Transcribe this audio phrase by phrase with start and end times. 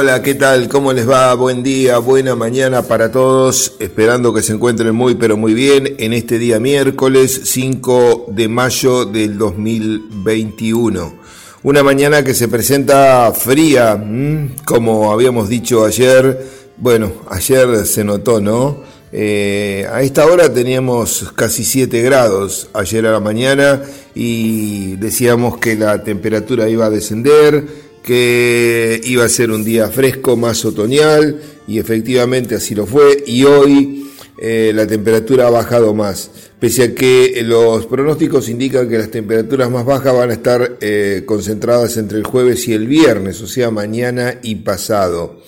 [0.00, 0.66] Hola, ¿qué tal?
[0.70, 1.34] ¿Cómo les va?
[1.34, 3.74] Buen día, buena mañana para todos.
[3.80, 9.04] Esperando que se encuentren muy, pero muy bien en este día miércoles 5 de mayo
[9.04, 11.12] del 2021.
[11.64, 14.02] Una mañana que se presenta fría,
[14.64, 16.46] como habíamos dicho ayer.
[16.78, 18.82] Bueno, ayer se notó, ¿no?
[19.12, 23.82] Eh, a esta hora teníamos casi 7 grados ayer a la mañana
[24.14, 30.36] y decíamos que la temperatura iba a descender que iba a ser un día fresco,
[30.36, 34.10] más otoñal, y efectivamente así lo fue, y hoy
[34.42, 39.70] eh, la temperatura ha bajado más, pese a que los pronósticos indican que las temperaturas
[39.70, 43.70] más bajas van a estar eh, concentradas entre el jueves y el viernes, o sea,
[43.70, 45.40] mañana y pasado.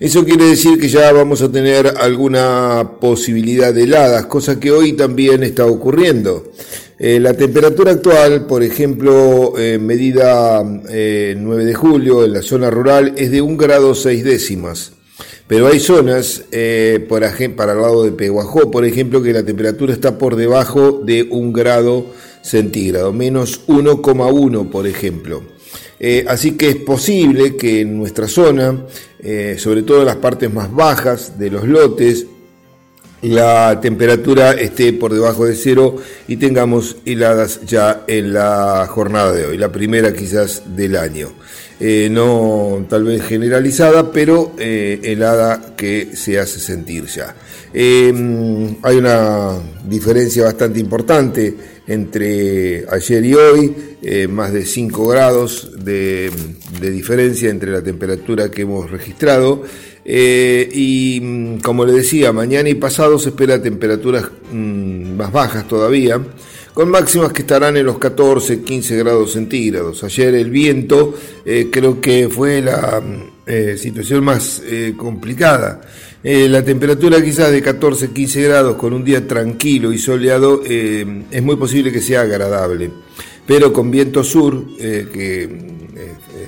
[0.00, 4.94] Eso quiere decir que ya vamos a tener alguna posibilidad de heladas, cosa que hoy
[4.94, 6.52] también está ocurriendo.
[7.02, 11.34] Eh, la temperatura actual, por ejemplo, en medida 9 eh,
[11.64, 14.92] de julio en la zona rural es de 1 grado 6 décimas.
[15.46, 17.22] Pero hay zonas, eh, por
[17.56, 21.52] para el lado de Peguajó, por ejemplo, que la temperatura está por debajo de 1
[21.52, 22.04] grado
[22.42, 25.42] centígrado, menos 1,1 por ejemplo.
[26.26, 28.86] así que es posible que en nuestra zona,
[29.56, 32.26] sobre todo en las partes más bajas de los lotes,
[33.22, 39.46] la temperatura esté por debajo de cero y tengamos heladas ya en la jornada de
[39.46, 41.32] hoy, la primera quizás del año.
[41.82, 47.34] Eh, no tal vez generalizada, pero eh, helada que se hace sentir ya.
[47.72, 49.52] Em, hay una
[49.88, 51.54] diferencia bastante importante
[51.86, 56.30] entre ayer y hoy, eh, más de 5 grados de
[56.80, 59.62] diferencia entre la temperatura que hemos registrado.
[60.12, 65.68] Eh, y mm, como le decía, mañana y pasado se espera temperaturas mm, más bajas
[65.68, 66.20] todavía,
[66.74, 70.02] con máximas que estarán en los 14, 15 grados centígrados.
[70.02, 74.60] Ayer el viento eh, creo que fue la mm, eh, situación más
[74.96, 75.80] complicada.
[76.24, 81.54] la temperatura quizás de 14, 15 grados con un día tranquilo y soleado es muy
[81.54, 82.90] posible que sea agradable,
[83.46, 85.48] pero con viento sur que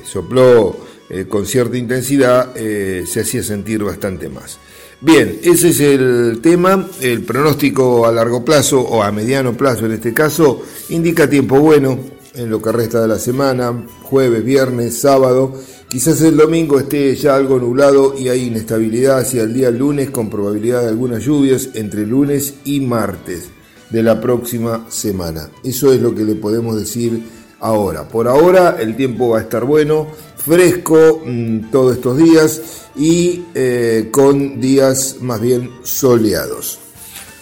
[0.05, 4.59] sopló eh, con cierta intensidad, eh, se hacía sentir bastante más.
[4.99, 6.89] Bien, ese es el tema.
[7.03, 11.99] El pronóstico a largo plazo o a mediano plazo en este caso indica tiempo bueno
[12.35, 15.55] en lo que resta de la semana, jueves, viernes, sábado.
[15.87, 20.31] Quizás el domingo esté ya algo nublado y hay inestabilidad hacia el día lunes con
[20.31, 23.51] probabilidad de algunas lluvias entre lunes y martes
[23.91, 25.51] de la próxima semana.
[25.63, 27.23] Eso es lo que le podemos decir
[27.63, 28.09] ahora.
[28.09, 30.09] Por ahora el tiempo va a estar bueno,
[30.45, 32.61] fresco mm, todos estos días
[32.97, 36.79] y eh, con días más bien soleados.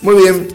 [0.03, 0.49] Muy bien,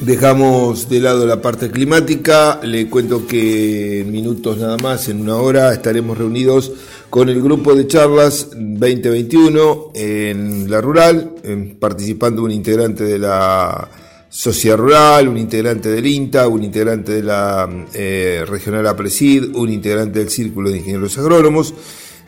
[0.00, 5.36] dejamos de lado la parte climática, le cuento que en minutos nada más, en una
[5.36, 6.72] hora, estaremos reunidos
[7.10, 11.34] con el grupo de charlas 2021 en la rural,
[11.80, 13.88] participando un integrante de la
[14.30, 20.18] Sociedad Rural, un integrante del INTA, un integrante de la eh, Regional APRESID, un integrante
[20.18, 21.72] del Círculo de Ingenieros Agrónomos.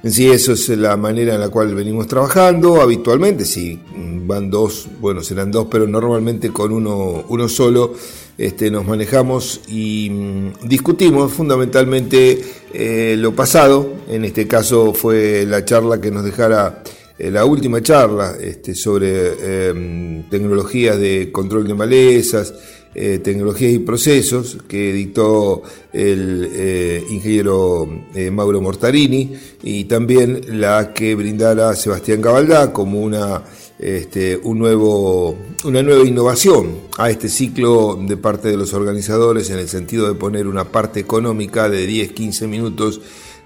[0.02, 3.44] En sí, eso es la manera en la cual venimos trabajando habitualmente.
[3.44, 3.78] Si
[4.26, 7.94] van dos, bueno, serán dos, pero normalmente con uno, uno solo
[8.38, 13.92] este, nos manejamos y mm, discutimos fundamentalmente eh, lo pasado.
[14.08, 16.82] En este caso fue la charla que nos dejara
[17.30, 22.54] la última charla este, sobre em, tecnologías de control de malezas,
[22.94, 27.86] eh, tecnologías y procesos que dictó el eh, ingeniero
[28.32, 29.32] Mauro Mortarini
[29.62, 33.42] y también la que brindara Sebastián Cabaldá como una,
[33.78, 39.58] este, un nuevo, una nueva innovación a este ciclo de parte de los organizadores en
[39.58, 43.00] el sentido de poner una parte económica de 10-15 minutos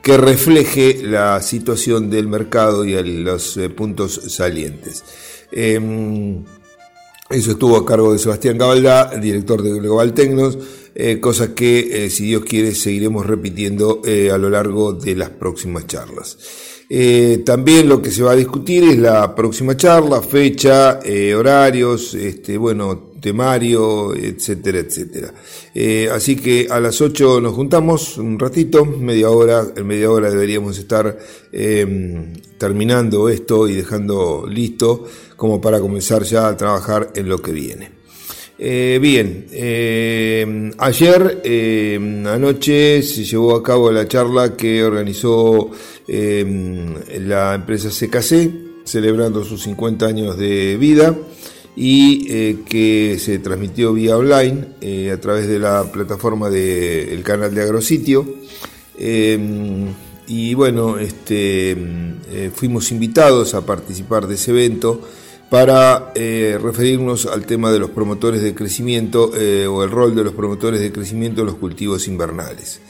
[0.05, 2.93] que refleje la situación del mercado y
[3.23, 5.03] los eh, puntos salientes.
[5.51, 6.45] Em,
[7.31, 10.59] eso estuvo a cargo de Sebastián Gabaldá, director de Global Tecnos,
[10.95, 15.87] eh, cosa que, eh, si Dios quiere, seguiremos repitiendo a lo largo de las próximas
[15.87, 16.37] charlas.
[17.47, 21.01] también lo que se va a discutir es la próxima charla, fecha,
[21.35, 25.33] horarios, este, bueno, temario, etcétera, etcétera.
[25.75, 30.29] Eh, así que a las 8 nos juntamos un ratito, media hora, en media hora
[30.31, 31.17] deberíamos estar
[31.51, 35.07] em, terminando esto y dejando listo
[35.37, 37.93] como para comenzar ya a trabajar en lo que viene.
[38.59, 45.71] Eh, bien, em, ayer em, anoche se llevó a cabo la charla que organizó
[46.07, 48.51] la empresa CKC,
[48.85, 51.17] celebrando sus 50 años de vida
[51.77, 57.55] y eh, que se transmitió vía online eh, a través de la plataforma del canal
[57.55, 58.27] de Agrositio.
[58.97, 59.93] Eh,
[60.27, 61.77] y bueno, este,
[62.55, 65.03] fuimos invitados a participar de ese evento
[65.51, 70.81] para referirnos al tema de los promotores de crecimiento o el rol de los promotores
[70.81, 72.81] de crecimiento en los cultivos invernales.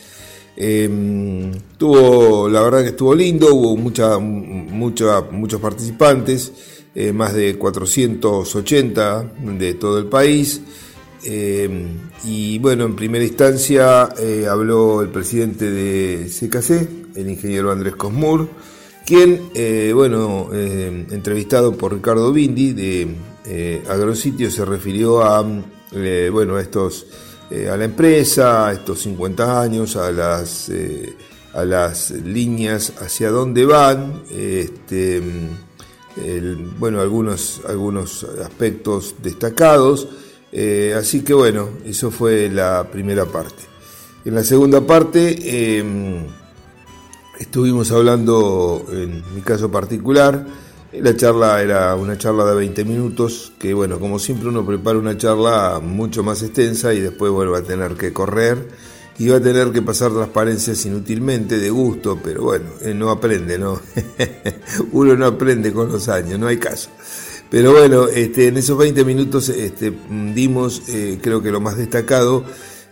[1.77, 6.53] tuvo, la verdad que estuvo lindo, hubo mucha, mucha, muchos participantes,
[7.13, 10.61] más de 480 de todo el país.
[11.27, 11.87] Eh,
[12.25, 18.49] y bueno, en primera instancia eh, habló el presidente de CKC, el ingeniero Andrés Cosmur,
[19.07, 25.43] quien, eh, bueno, entrevistado por Ricardo Bindi de Agrositio, se refirió a,
[26.31, 27.07] bueno, estos,
[27.51, 30.71] a la empresa, a estos 50 años, a las,
[31.53, 35.23] a las líneas hacia dónde van, este,
[36.79, 40.09] bueno, algunos, algunos aspectos destacados.
[40.53, 43.63] Eh, así que bueno, eso fue la primera parte.
[44.25, 46.25] En la segunda parte em,
[47.39, 50.47] estuvimos hablando, en mi caso particular,
[50.93, 55.19] la charla era una charla de 20 minutos, que bueno, como siempre uno prepara una
[55.19, 58.69] charla mucho más extensa y después va a tener que correr
[59.19, 63.59] y va a tener que pasar transparencias inútilmente, de gusto, pero bueno, eh, no aprende,
[63.59, 63.81] ¿no?
[64.93, 66.91] uno no aprende con los años, no hay caso.
[67.51, 69.93] Pero bueno, este, en esos 20 minutos este,
[70.35, 72.45] dimos, eh, creo que lo más destacado,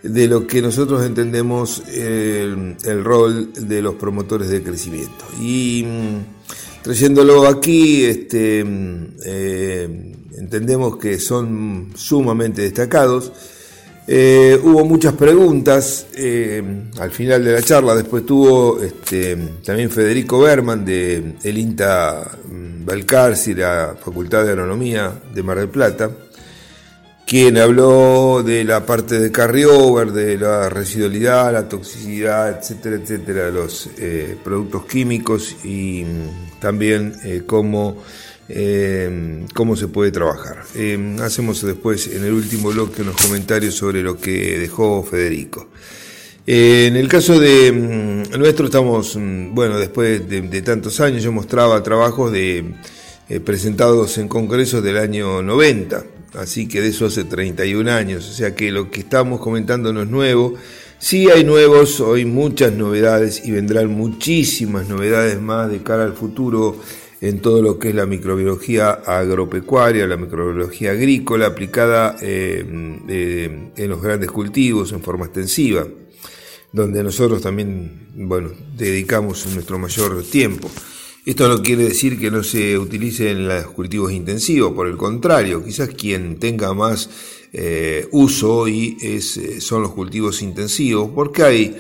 [0.03, 5.25] de lo que nosotros entendemos el, rol de los promotores de crecimiento.
[5.41, 13.33] Y mm, trayéndolo aquí, este, mm, eh, entendemos que son sumamente destacados
[14.07, 16.63] eh, hubo muchas preguntas eh,
[16.99, 17.95] al final de la charla.
[17.95, 22.39] Después tuvo este, también Federico Berman de el INTA
[22.85, 26.11] Balcarce, la Facultad de Agronomía de Mar del Plata,
[27.25, 33.89] quien habló de la parte de carryover, de la residualidad, la toxicidad, etcétera, etcétera, los
[33.99, 38.03] eh, productos químicos y mm, también cómo
[38.49, 40.65] eh, cómo se puede trabajar.
[40.75, 45.69] Eh, hacemos después en el último bloque unos comentarios sobre lo que dejó Federico.
[46.47, 51.31] Eh, en el caso de mm, nuestro estamos, mm, bueno, después de, tantos años, yo
[51.31, 52.75] mostraba trabajos de,
[53.45, 56.05] presentados en congresos del año 90,
[56.35, 60.03] así que de eso hace 31 años, o sea que lo que estamos comentando no
[60.03, 60.55] es nuevo.
[60.99, 66.77] Sí hay nuevos, hoy muchas novedades y vendrán muchísimas novedades más de cara al futuro
[67.23, 74.03] en todo lo que es la microbiología agropecuaria, la microbiología agrícola aplicada eh, en los
[74.03, 75.87] grandes cultivos en forma extensiva,
[76.73, 80.69] donde nosotros también, bueno, dedicamos nuestro mayor tiempo.
[81.25, 85.91] Esto no quiere decir que no se utilicen los cultivos intensivos, por el contrario, quizás
[85.91, 87.09] quien tenga más
[87.53, 88.97] eh, uso hoy
[89.61, 91.77] son los cultivos intensivos, porque hay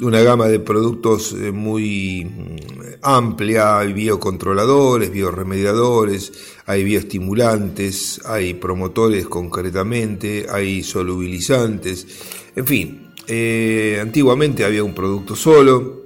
[0.00, 2.56] una gama de productos eh, muy mm,
[3.02, 6.32] amplia, hay biocontroladores, bioremediadores,
[6.66, 12.06] hay bioestimulantes, hay promotores concretamente, hay solubilizantes,
[12.56, 16.02] en fin, eh, antiguamente había un producto solo,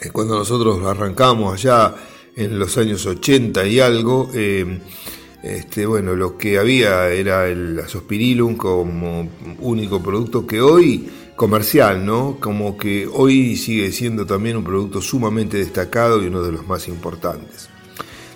[0.00, 1.94] eh, cuando nosotros arrancamos allá
[2.34, 9.28] en los años 80 y algo, este, bueno, lo que había era el azospirilum como
[9.60, 11.10] único producto que hoy
[11.42, 12.36] comercial, ¿no?
[12.38, 16.86] Como que hoy sigue siendo también un producto sumamente destacado y uno de los más
[16.86, 17.68] importantes.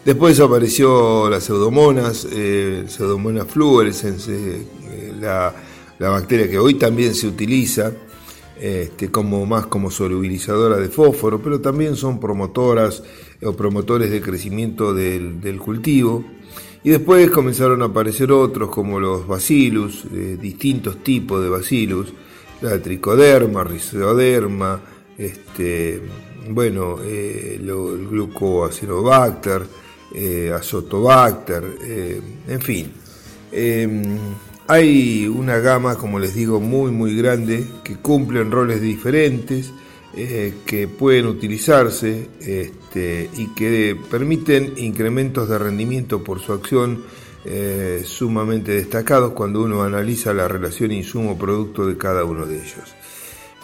[0.04, 4.66] Después apareció las pseudomonas, eh, pseudomonas fluorescens, eh,
[5.20, 5.54] la,
[6.00, 7.92] bacteria que hoy también se utiliza
[8.60, 13.04] este, como más como solubilizadora de fósforo, pero también son promotoras
[13.40, 16.24] o promotores de crecimiento del, cultivo.
[16.82, 22.12] Y después comenzaron a aparecer otros como los bacillus, eh, distintos tipos de bacillus,
[22.60, 24.80] la tricoderma, rizoderma,
[25.18, 26.00] este,
[26.50, 29.66] bueno, eh, el glucoacinobacter,
[30.14, 32.92] eh, azotobacter, eh, en fin.
[33.52, 34.18] Em,
[34.68, 39.72] hay una gama, como les digo, muy muy grande que cumplen roles diferentes,
[40.14, 47.04] eh, que pueden utilizarse este, y que permiten incrementos de rendimiento por su acción
[47.48, 52.94] eh, sumamente destacados cuando uno analiza la relación insumo-producto de cada uno de ellos.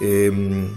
[0.00, 0.68] Em,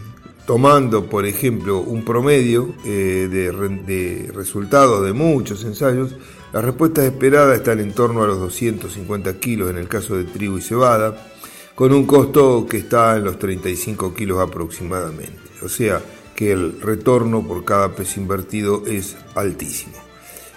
[0.48, 6.16] tomando, por ejemplo, un promedio eh, de, resultados de muchos ensayos,
[6.52, 10.58] las respuestas esperadas están en torno a los 250 kilos en el caso de trigo
[10.58, 11.32] y cebada,
[11.76, 15.38] con un costo que está en los 35 kilos aproximadamente.
[15.62, 16.02] O sea
[16.36, 20.06] que el retorno por cada peso invertido es altísimo.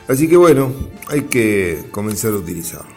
[0.08, 0.72] Así que bueno,
[1.08, 2.96] hay que comenzar a utilizarlo.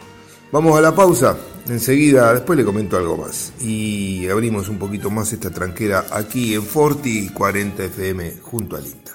[0.50, 1.36] Vamos a la pausa
[1.68, 3.52] enseguida, después le comento algo más.
[3.60, 9.12] Y abrimos un poquito más esta tranquera aquí en Forti 40 FM junto al INTA.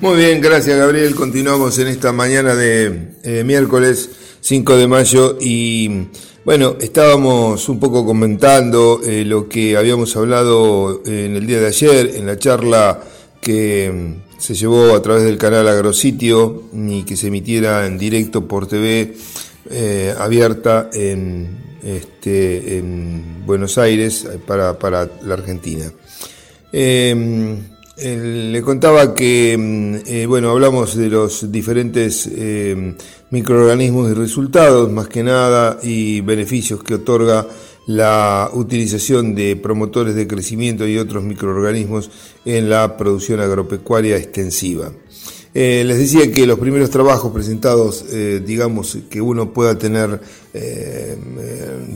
[0.00, 1.14] Muy bien, gracias Gabriel.
[1.14, 4.10] Continuamos en esta mañana de eh, miércoles
[4.40, 6.06] 5 de mayo y
[6.46, 12.12] bueno, estábamos un poco comentando eh, lo que habíamos hablado en el día de ayer
[12.14, 13.02] en la charla
[13.40, 18.66] que se llevó a través del canal Agrositio y que se emitiera en directo por
[18.66, 19.14] TV
[19.70, 25.90] eh, abierta en, este, en Buenos Aires para, para la Argentina.
[27.98, 32.94] Eh, le contaba que, mm, eh, bueno, hablamos de los diferentes eh,
[33.30, 37.46] microorganismos y resultados, más que nada, y beneficios que otorga
[37.86, 42.10] la utilización de promotores de crecimiento y otros microorganismos
[42.44, 44.92] en la producción agropecuaria extensiva.
[45.58, 50.20] Eh, les decía que los primeros trabajos presentados, eh, digamos, que uno pueda tener,
[50.56, 51.16] eh,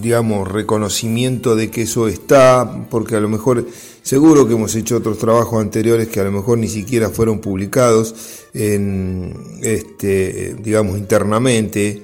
[0.01, 3.67] digamos, reconocimiento de que eso está, porque a lo mejor,
[4.03, 8.15] seguro que hemos hecho otros trabajos anteriores que a lo mejor ni siquiera fueron publicados,
[8.53, 12.03] en, este, digamos, internamente,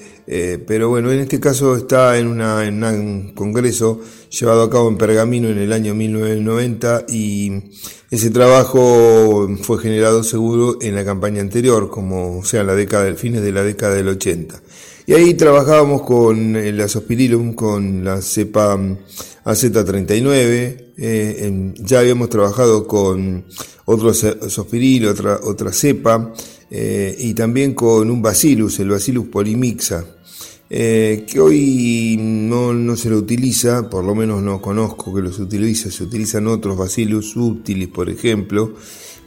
[0.66, 4.96] pero bueno, en este caso está en, una, en un congreso llevado a cabo en
[4.96, 7.52] Pergamino en el año 1990 y
[8.10, 13.42] ese trabajo fue generado seguro en la campaña anterior, como sea en la década, fines
[13.42, 14.62] de la década del 80.
[15.06, 18.76] Y ahí trabajábamos con el azospirillum, con la cepa
[19.44, 23.44] AZ39, eh, ya habíamos trabajado con
[23.84, 26.32] otro azospirilo, otra, otra cepa,
[26.70, 30.04] eh, y también con un bacillus, el bacillus polymixa,
[30.68, 35.92] eh, que hoy no, se lo utiliza, por lo menos no conozco que los utiliza,
[35.92, 38.74] se utilizan otros bacillus útiles, por ejemplo,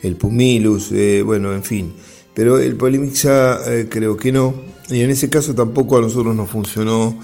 [0.02, 1.94] el pumilus, eh, bueno, en fin,
[2.34, 4.54] pero el polimixa eh, creo que no,
[4.90, 7.16] y en ese caso tampoco a nosotros nos funcionó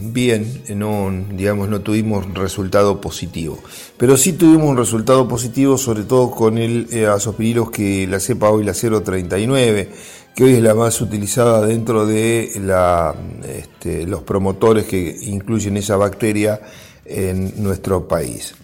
[0.00, 3.58] bien, no, digamos, no tuvimos resultado positivo,
[3.96, 8.64] pero sí tuvimos un resultado positivo, sobre todo con el azospirilos que la cepa hoy
[8.64, 9.90] la 039,
[10.34, 13.14] que hoy es la más utilizada dentro de la,
[13.46, 16.60] este, los promotores que incluyen esa bacteria
[17.04, 18.54] en nuestro país.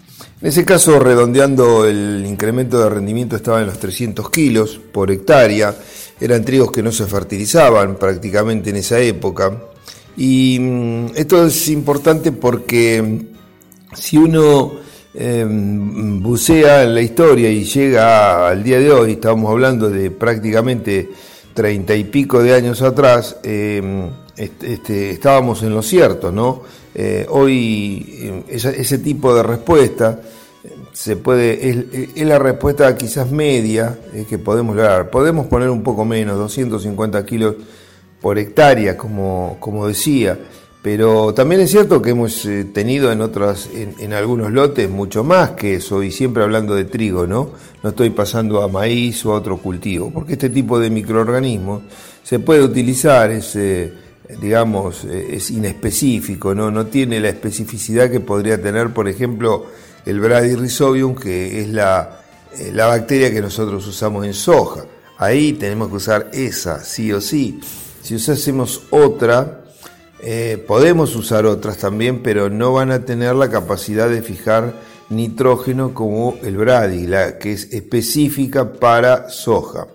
[0.41, 5.75] En ese caso, redondeando el incremento de rendimiento estaba en los 300 kilos por hectárea,
[6.19, 9.55] eran trigos que no se fertilizaban prácticamente en esa época.
[10.15, 13.27] Y mm, esto es importante porque
[13.93, 14.73] si uno
[15.13, 21.09] em, bucea en la historia y llega al día de hoy, estamos hablando de prácticamente
[21.53, 26.61] treinta y pico de años atrás, eh, este, estábamos en lo cierto, ¿no?
[26.93, 30.19] Eh, hoy eh, ese, tipo de respuesta
[30.97, 31.69] se puede,
[32.15, 35.11] es, la respuesta quizás media que podemos lograr.
[35.11, 37.55] Podemos poner un poco menos, 250 kilos
[38.19, 40.39] por hectárea, como, como decía,
[40.81, 45.51] pero también es cierto que hemos eh, tenido en otras, en, algunos lotes mucho más
[45.51, 47.51] que eso, y siempre hablando de trigo, ¿no?
[47.83, 51.83] No estoy pasando a maíz o a otro cultivo, porque este tipo de microorganismos
[52.23, 53.93] se puede utilizar, es, eh,
[54.41, 56.71] digamos, eh, es inespecífico, ¿no?
[56.71, 59.67] No tiene la especificidad que podría tener, por ejemplo,
[60.07, 62.21] el Bradyrhizobium, que es la,
[62.73, 64.85] la bacteria que nosotros usamos en soja.
[65.17, 67.59] Ahí tenemos que usar esa, sí o sí.
[68.01, 69.65] Si usásemos otra,
[70.21, 74.73] eh, podemos usar otras también, pero no van a tener la capacidad de fijar
[75.09, 79.87] nitrógeno como el Brady, la que es específica para soja.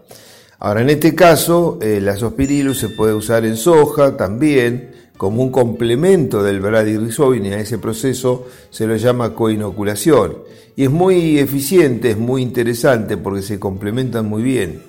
[0.58, 6.42] Ahora, en este caso, el azospirillus se puede usar en soja también como un complemento
[6.42, 10.38] del Bradyrhizobium y a ese proceso se lo llama coinoculación.
[10.74, 14.82] Y es muy eficiente, es muy interesante porque se complementan muy bien.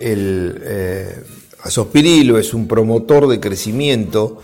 [0.00, 1.22] El eh,
[1.66, 4.40] es un promotor de crecimiento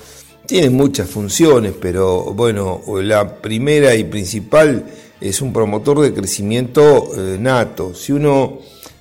[0.47, 4.85] tiene muchas funciones, pero bueno, la primera y principal
[5.23, 7.94] es un promotor de crecimiento eh, nato.
[7.94, 8.59] Si uno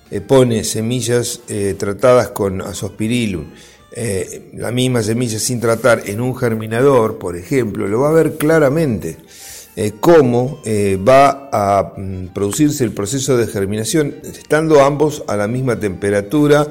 [0.10, 2.62] eh, pone semillas eh, tratadas con
[3.92, 8.38] azospirillum, la misma semilla sin tratar en un germinador, por ejemplo, lo va a ver
[8.38, 9.18] claramente
[10.02, 10.60] cómo
[11.08, 16.68] va a mm, producirse el proceso de germinación estando ambos a la misma temperatura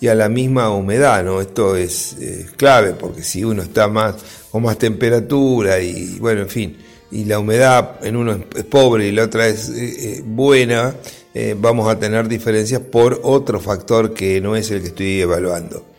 [0.00, 1.40] y a la misma humedad, ¿no?
[1.40, 2.16] Esto es
[2.56, 4.14] clave porque si uno está más
[4.52, 6.76] con más temperatura y bueno, en fin,
[7.12, 10.94] y la humedad en uno es pobre y la otra es eh, eh, buena,
[11.34, 15.91] eh, vamos a tener diferencias por otro factor que no es el que estoy evaluando.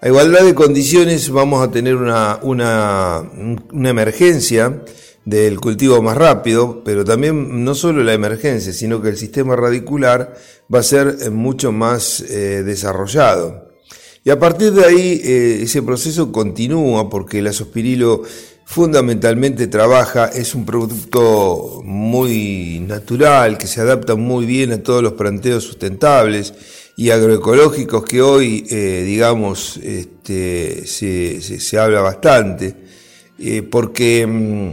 [0.00, 3.22] A igualdad de condiciones vamos a tener una, una,
[3.72, 4.82] una emergencia
[5.24, 10.34] del cultivo más rápido, pero también no solo la emergencia, sino que el sistema radicular
[10.72, 13.66] va a ser mucho más desarrollado.
[14.22, 18.24] Y a partir de ahí eh, ese proceso continúa porque el azospirilo
[18.64, 25.12] fundamentalmente trabaja, es un producto muy natural, que se adapta muy bien a todos los
[25.12, 26.52] planteos sustentables
[26.96, 32.74] y agroecológicos que hoy, eh, digamos, este, se, habla bastante,
[33.38, 34.70] eh, porque mm,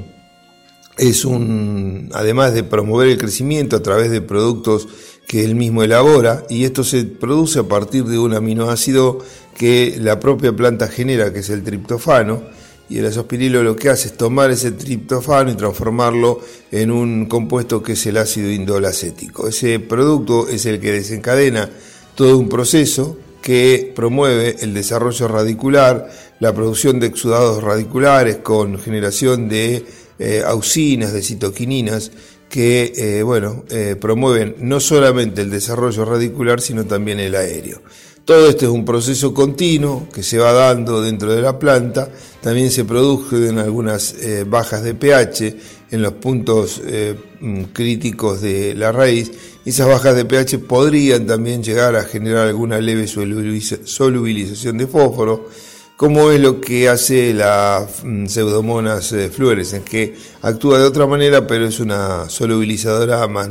[0.98, 4.88] es un, además de promover el crecimiento a través de productos
[5.28, 9.20] que él mismo elabora, y esto se produce a partir de un aminoácido
[9.58, 12.42] que la propia planta genera, que es el triptofano,
[12.90, 16.40] y el azospirilo lo que hace es tomar ese triptofano y transformarlo
[16.72, 19.48] en un compuesto que es el ácido indolacético.
[19.48, 21.70] Ese producto es el que desencadena
[22.16, 29.50] todo un proceso que promueve el desarrollo radicular, la producción de exudados radiculares con generación
[29.50, 29.86] de
[30.20, 32.12] eh, auxinas, de citoquininas,
[32.50, 37.82] que eh, bueno, eh, promueven no solamente el desarrollo radicular, sino también el aéreo.
[38.26, 42.08] Todo esto es un proceso continuo que se va dando dentro de la planta.
[42.42, 45.58] También se producen algunas eh, bajas de pH
[45.92, 49.30] en los puntos eh, mm, críticos de la raíz.
[49.66, 55.50] Esas bajas de pH podrían también llegar a generar alguna leve solubilización de fósforo,
[55.98, 61.46] como es lo que hace la mm, pseudomonas eh, fluorescens, que actúa de otra manera,
[61.46, 63.50] pero es una solubilizadora más,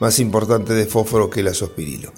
[0.00, 2.12] más importante de fósforo que el azospirilo.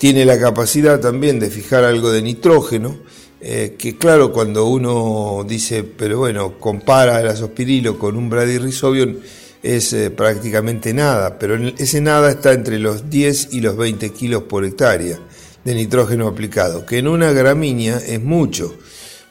[0.00, 2.96] Tiene la capacidad también de fijar algo de nitrógeno,
[3.38, 9.16] eh, que claro, cuando uno dice, pero bueno, compara el azospirilo con un bradyrisobium,
[9.62, 14.44] es eh, prácticamente nada, pero ese nada está entre los 10 y los 20 kilos
[14.44, 15.18] por hectárea
[15.66, 18.74] de nitrógeno aplicado, que en una gramínea es mucho,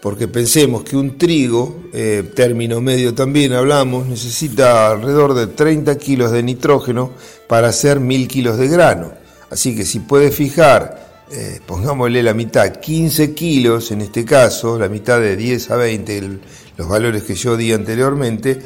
[0.03, 6.31] porque pensemos que un trigo, eh, término medio también hablamos, necesita alrededor de 30 kilos
[6.31, 7.11] de nitrógeno
[7.47, 9.18] para hacer 1000 kilos de grano.
[9.49, 14.89] Así que si puede fijar, eh, pongámosle la mitad, 15 kilos en este caso, la
[14.89, 16.39] mitad de 10 a 20,
[16.75, 18.59] los valores que yo di anteriormente,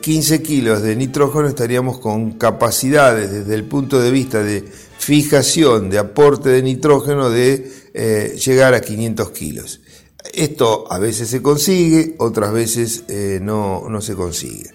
[0.00, 4.64] 15 eh, kilos de nitrógeno estaríamos con capacidades desde el punto de vista de
[4.98, 9.80] fijación, de aporte de nitrógeno, de eh, llegar a 500 kilos.
[10.32, 13.04] Esto a veces se consigue, otras veces
[13.40, 14.70] no, no, se consigue.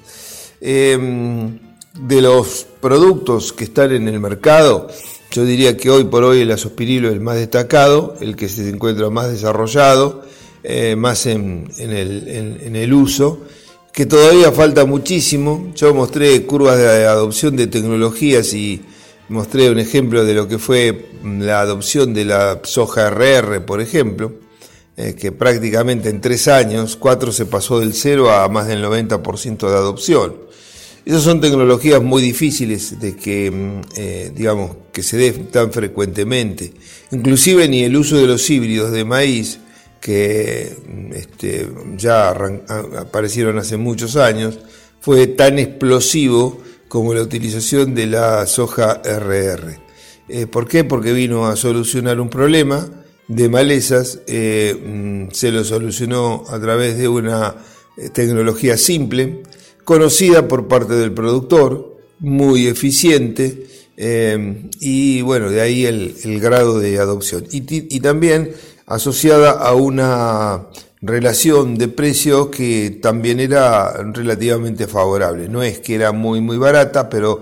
[0.61, 1.59] Em,
[1.99, 4.87] de los productos que están en el mercado,
[5.31, 8.67] yo diría que hoy por hoy el azospirilo es el más destacado, el que se
[8.67, 10.23] encuentra más desarrollado,
[10.63, 13.41] eh, más en, el, uso,
[13.93, 15.71] que todavía falta muchísimo.
[15.75, 18.81] Yo mostré curvas de adopción de tecnologías y
[19.29, 24.33] mostré un ejemplo de lo que fue la adopción de la soja RR, por ejemplo,
[24.97, 29.69] eh, que prácticamente en tres años, cuatro se pasó del cero a más del 90%
[29.69, 30.48] de adopción.
[31.09, 36.71] Esas son tecnologías muy difíciles de que, mm, eh, digamos, que se den tan frecuentemente.
[37.09, 39.59] Inclusive ni el uso de los híbridos de maíz,
[39.99, 41.67] que mm, este,
[41.97, 44.59] ya aparecieron hace muchos años,
[45.01, 49.79] fue tan explosivo como la utilización de la soja RR.
[50.27, 50.83] Eh, ¿Por qué?
[50.83, 52.87] Porque vino a solucionar un problema
[53.27, 57.55] de malezas, eh, mm, se lo solucionó a través de una
[58.13, 59.41] tecnología simple,
[59.89, 63.65] conocida por parte del productor, muy eficiente,
[63.97, 67.47] eh, y bueno, de ahí el, grado de adopción.
[67.49, 68.51] Y, también
[68.85, 70.67] asociada a una
[71.01, 75.49] relación de precios que también era relativamente favorable.
[75.49, 77.41] No es que era muy, muy barata, pero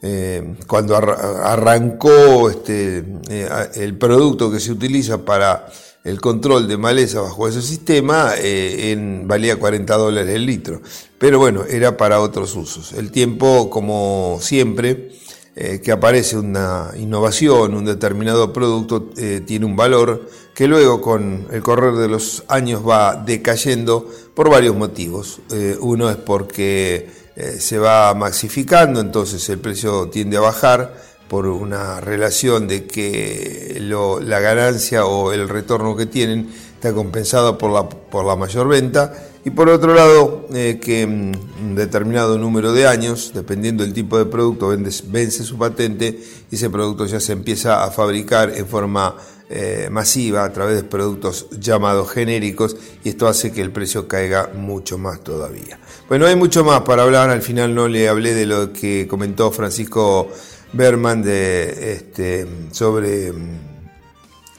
[0.00, 5.66] eh, cuando arrancó este, eh, el producto que se utiliza para
[6.04, 10.82] el control de maleza bajo ese sistema eh, en, valía 40 dólares el litro.
[11.18, 12.92] Pero bueno, era para otros usos.
[12.92, 15.12] El tiempo, como siempre,
[15.54, 21.46] eh, que aparece una innovación, un determinado producto, eh, tiene un valor que luego con
[21.52, 25.40] el correr de los años va decayendo por varios motivos.
[25.80, 27.22] uno es porque
[27.58, 30.94] se va maxificando, entonces el precio tiende a bajar
[31.32, 37.70] por una relación de que la ganancia o el retorno que tienen está compensado por
[37.72, 41.32] la, por la mayor venta y por otro lado eh, que mm,
[41.68, 46.68] un determinado número de años, dependiendo del tipo de producto, vence, su patente y ese
[46.68, 49.16] producto ya se empieza a fabricar en forma
[49.48, 54.50] eh, masiva a través de productos llamados genéricos y esto hace que el precio caiga
[54.54, 55.78] mucho más todavía.
[56.10, 59.50] Bueno, hay mucho más para hablar, al final no le hablé de lo que comentó
[59.50, 60.28] Francisco
[60.72, 63.32] Berman de, este, sobre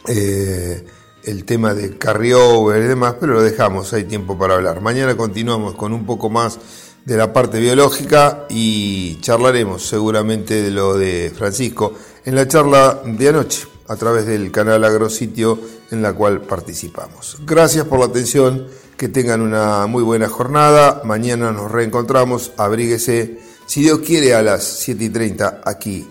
[0.07, 0.85] eh,
[1.23, 4.81] el tema de carryover y demás, pero lo dejamos, hay tiempo para hablar.
[4.81, 6.59] Mañana continuamos con un poco más
[7.05, 11.93] de la parte biológica y charlaremos seguramente de lo de Francisco
[12.25, 13.67] en la charla de anoche.
[13.87, 15.59] a través del canal Agrositio
[15.91, 17.37] en la cual participamos.
[17.45, 21.01] Gracias por la atención, que tengan una muy buena jornada.
[21.03, 26.07] Mañana nos reencontramos, abríguese, si Dios quiere, a las 7 y 30 aquí